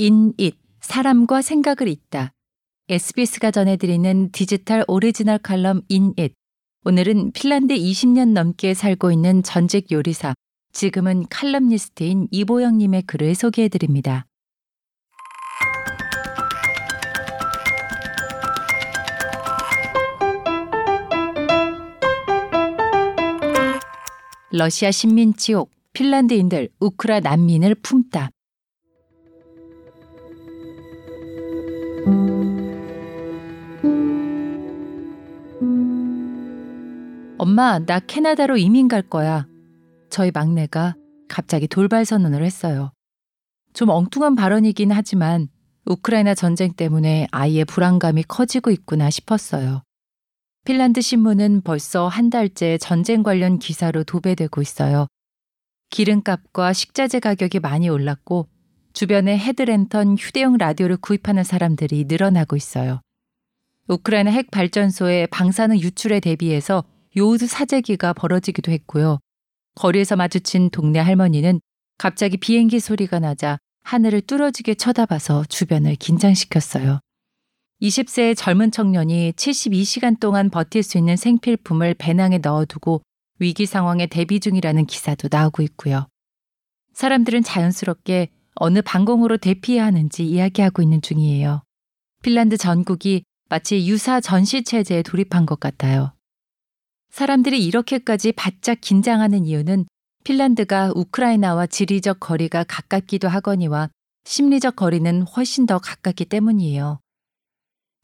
[0.00, 2.32] 인잇 사람과 생각을 잇다.
[2.88, 6.32] SBS가 전해드리는 디지털 오리지널 칼럼 인잇.
[6.86, 10.32] 오늘은 핀란드 20년 넘게 살고 있는 전직 요리사,
[10.72, 14.24] 지금은 칼럼니스트인 이보영 님의 글을 소개해 드립니다.
[24.50, 28.30] 러시아 식민 치욕, 핀란드인들 우크라 난민을 품다.
[37.42, 39.46] 엄마, 나 캐나다로 이민 갈 거야.
[40.10, 40.94] 저희 막내가
[41.26, 42.92] 갑자기 돌발 선언을 했어요.
[43.72, 45.48] 좀 엉뚱한 발언이긴 하지만
[45.86, 49.82] 우크라이나 전쟁 때문에 아이의 불안감이 커지고 있구나 싶었어요.
[50.66, 55.06] 핀란드 신문은 벌써 한 달째 전쟁 관련 기사로 도배되고 있어요.
[55.88, 58.48] 기름값과 식자재 가격이 많이 올랐고
[58.92, 63.00] 주변에 헤드랜턴 휴대용 라디오를 구입하는 사람들이 늘어나고 있어요.
[63.88, 66.84] 우크라이나 핵 발전소의 방사능 유출에 대비해서
[67.16, 69.18] 요우드 사재기가 벌어지기도 했고요.
[69.74, 71.60] 거리에서 마주친 동네 할머니는
[71.98, 77.00] 갑자기 비행기 소리가 나자 하늘을 뚫어지게 쳐다봐서 주변을 긴장시켰어요.
[77.82, 83.02] 20세의 젊은 청년이 72시간 동안 버틸 수 있는 생필품을 배낭에 넣어두고
[83.38, 86.06] 위기 상황에 대비 중이라는 기사도 나오고 있고요.
[86.92, 91.62] 사람들은 자연스럽게 어느 방공으로 대피해야 하는지 이야기하고 있는 중이에요.
[92.22, 96.12] 핀란드 전국이 마치 유사 전시 체제에 돌입한 것 같아요.
[97.10, 99.86] 사람들이 이렇게까지 바짝 긴장하는 이유는
[100.24, 103.88] 핀란드가 우크라이나와 지리적 거리가 가깝기도 하거니와
[104.24, 107.00] 심리적 거리는 훨씬 더 가깝기 때문이에요.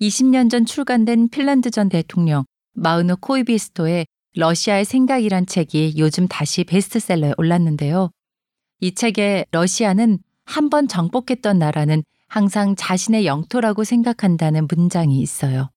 [0.00, 8.10] 20년 전 출간된 핀란드 전 대통령 마우노 코이비스토의 러시아의 생각이란 책이 요즘 다시 베스트셀러에 올랐는데요.
[8.80, 15.70] 이 책에 러시아는 한 번 정복했던 나라는 항상 자신의 영토라고 생각한다는 문장이 있어요.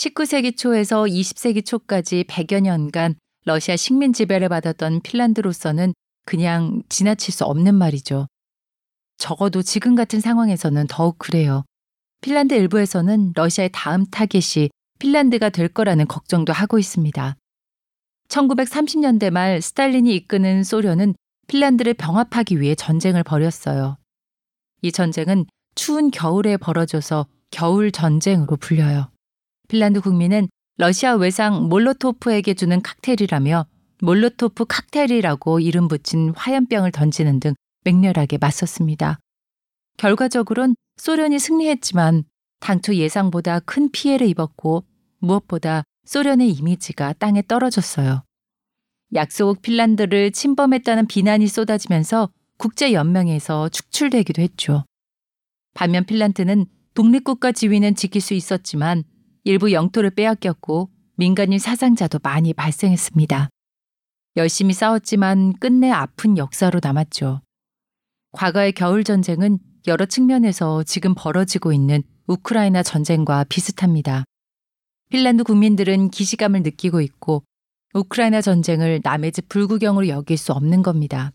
[0.00, 5.92] 19세기 초에서 20세기 초까지 100여 년간 러시아 식민 지배를 받았던 핀란드로서는
[6.24, 8.26] 그냥 지나칠 수 없는 말이죠.
[9.18, 11.64] 적어도 지금 같은 상황에서는 더욱 그래요.
[12.22, 17.36] 핀란드 일부에서는 러시아의 다음 타겟이 핀란드가 될 거라는 걱정도 하고 있습니다.
[18.28, 21.14] 1930년대 말 스탈린이 이끄는 소련은
[21.46, 23.98] 핀란드를 병합하기 위해 전쟁을 벌였어요.
[24.80, 25.44] 이 전쟁은
[25.74, 29.10] 추운 겨울에 벌어져서 겨울 전쟁으로 불려요.
[29.70, 30.48] 핀란드 국민은
[30.78, 33.66] 러시아 외상 몰로토프에게 주는 칵테일이라며
[34.02, 37.54] 몰로토프 칵테일이라고 이름 붙인 화염병을 던지는 등
[37.84, 39.20] 맹렬하게 맞섰습니다.
[39.96, 42.24] 결과적으론 소련이 승리했지만
[42.58, 44.82] 당초 예상보다 큰 피해를 입었고
[45.20, 48.24] 무엇보다 소련의 이미지가 땅에 떨어졌어요.
[49.14, 54.84] 약소국 핀란드를 침범했다는 비난이 쏟아지면서 국제연맹에서 축출되기도 했죠.
[55.74, 59.04] 반면 핀란드는 독립국가 지위는 지킬 수 있었지만
[59.44, 63.48] 일부 영토를 빼앗겼고 민간인 사상자도 많이 발생했습니다.
[64.36, 67.40] 열심히 싸웠지만 끝내 아픈 역사로 남았죠.
[68.32, 74.24] 과거의 겨울 전쟁은 여러 측면에서 지금 벌어지고 있는 우크라이나 전쟁과 비슷합니다.
[75.10, 77.42] 핀란드 국민들은 기시감을 느끼고 있고
[77.92, 81.32] 우크라이나 전쟁을 남의 집 불구경으로 여길 수 없는 겁니다.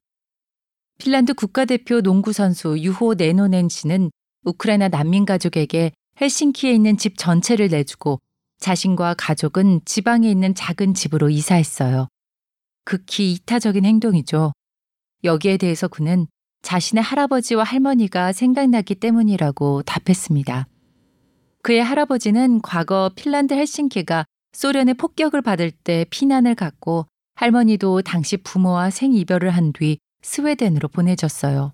[0.98, 4.10] 핀란드 국가대표 농구 선수 유호 네노넨 씨는
[4.46, 8.22] 우크라이나 난민 가족에게 헬싱키에 있는 집 전체를 내주고
[8.59, 12.08] 자신과 가족은 지방에 있는 작은 집으로 이사했어요.
[12.86, 14.53] 극히 이타적인 행동이죠.
[15.24, 16.28] 여기에 대해서 그는
[16.62, 20.68] 자신의 할아버지와 할머니가 생각나기 때문이라고 답했습니다.
[21.62, 29.50] 그의 할아버지는 과거 핀란드 헬싱키가 소련의 폭격을 받을 때 피난을 갔고 할머니도 당시 부모와 생이별을
[29.50, 31.74] 한 뒤 스웨덴으로 보내졌어요.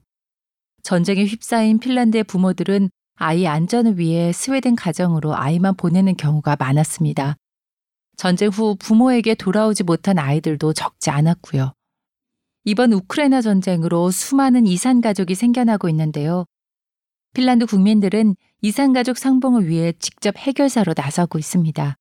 [0.83, 2.89] 전쟁에 휩싸인 핀란드의 부모들은
[3.23, 7.35] 아이 안전을 위해 스웨덴 가정으로 아이만 보내는 경우가 많았습니다.
[8.17, 11.73] 전쟁 후 부모에게 돌아오지 못한 아이들도 적지 않았고요.
[12.63, 16.45] 이번 우크라이나 전쟁으로 수많은 이산 가족이 생겨나고 있는데요.
[17.35, 21.95] 핀란드 국민들은 이산 가족 상봉을 위해 직접 해결사로 나서고 있습니다.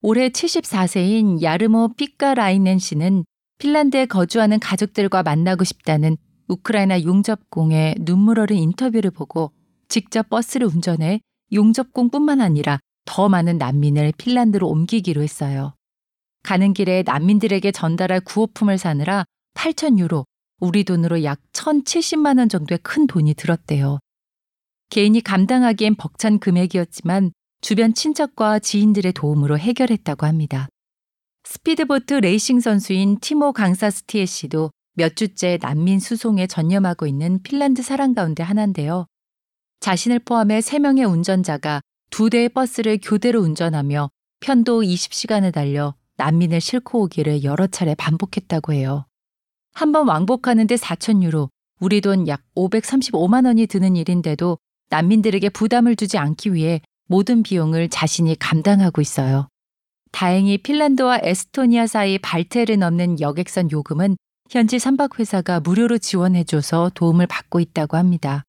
[0.00, 3.26] 올해 74세인 야르모 삐까라이넨 씨는
[3.58, 6.16] 핀란드에 거주하는 가족들과 만나고 싶다는
[6.48, 9.52] 우크라이나 용접공의 눈물 어린 인터뷰를 보고
[9.90, 11.20] 직접 버스를 운전해
[11.52, 15.74] 용접공뿐만 아니라 더 많은 난민을 핀란드로 옮기기로 했어요.
[16.42, 20.24] 가는 길에 난민들에게 전달할 구호품을 사느라 8천 유로,
[20.60, 23.98] 우리 돈으로 약 1,070만 원 정도의 큰 돈이 들었대요.
[24.90, 30.68] 개인이 감당하기엔 벅찬 금액이었지만 주변 친척과 지인들의 도움으로 해결했다고 합니다.
[31.44, 38.42] 스피드보트 레이싱 선수인 티모 강사스티에 씨도 몇 주째 난민 수송에 전념하고 있는 핀란드 사람 가운데
[38.42, 39.06] 하나인데요.
[39.80, 41.80] 자신을 포함해 3명의 운전자가
[42.10, 44.10] 두 대의 버스를 교대로 운전하며
[44.40, 49.06] 편도 20시간을 달려 난민을 싣고 오기를 여러 차례 반복했다고 해요.
[49.72, 51.48] 한 번 왕복하는데 4천 유로,
[51.80, 54.58] 우리 돈 약 535만 원이 드는 일인데도
[54.90, 59.48] 난민들에게 부담을 주지 않기 위해 모든 비용을 자신이 감당하고 있어요.
[60.12, 64.16] 다행히 핀란드와 에스토니아 사이 발테를 넘는 여객선 요금은
[64.50, 68.42] 현지 선박회사가 무료로 지원해줘서 도움을 받고 있다고 합니다.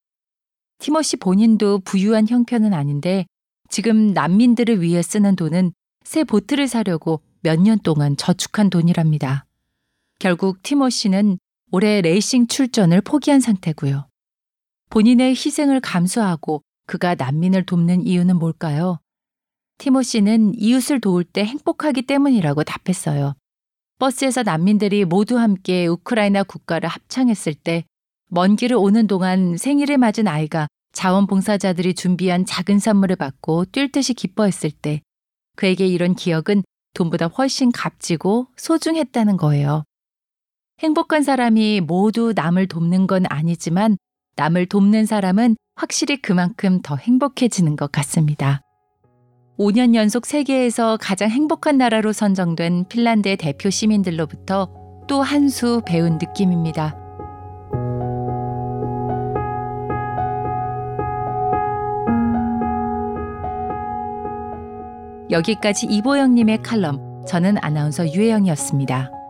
[0.81, 3.27] 티모시 본인도 부유한 형편은 아닌데
[3.69, 5.73] 지금 난민들을 위해 쓰는 돈은
[6.03, 9.45] 새 보트를 사려고 몇 년 동안 저축한 돈이랍니다.
[10.17, 11.37] 결국 티모시는
[11.71, 14.07] 올해 레이싱 출전을 포기한 상태고요.
[14.89, 18.99] 본인의 희생을 감수하고 그가 난민을 돕는 이유는 뭘까요?
[19.77, 23.35] 티모시는 이웃을 도울 때 행복하기 때문이라고 답했어요.
[23.99, 27.85] 버스에서 난민들이 모두 함께 우크라이나 국가를 합창했을 때
[28.33, 34.71] 먼 길을 오는 동안 생일을 맞은 아이가 자원봉사자들이 준비한 작은 선물을 받고 뛸 듯이 기뻐했을
[34.71, 35.01] 때
[35.57, 36.63] 그에게 이런 기억은
[36.93, 39.83] 돈보다 훨씬 값지고 소중했다는 거예요.
[40.79, 43.97] 행복한 사람이 모두 남을 돕는 건 아니지만
[44.37, 48.61] 남을 돕는 사람은 확실히 그만큼 더 행복해지는 것 같습니다.
[49.59, 54.69] 5년 연속 세계에서 가장 행복한 나라로 선정된 핀란드의 대표 시민들로부터
[55.09, 57.00] 또 한 수 배운 느낌입니다.
[65.31, 69.20] 여기까지 이보영님의 칼럼, 저는 아나운서 유혜영이었습니다.